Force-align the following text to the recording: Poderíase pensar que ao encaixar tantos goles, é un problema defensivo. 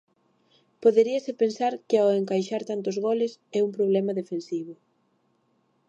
Poderíase 0.83 1.31
pensar 1.41 1.73
que 1.87 1.95
ao 1.99 2.09
encaixar 2.21 2.61
tantos 2.71 2.95
goles, 3.07 3.31
é 3.57 3.59
un 3.67 3.71
problema 3.77 4.11
defensivo. 4.19 4.73